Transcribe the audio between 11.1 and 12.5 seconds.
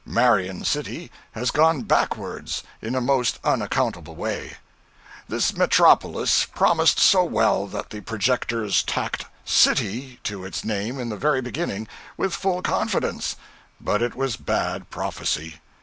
very beginning, with